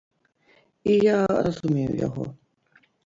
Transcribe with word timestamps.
І 0.93 0.95
я 1.07 1.19
разумею 1.49 1.93
яго. 2.07 2.23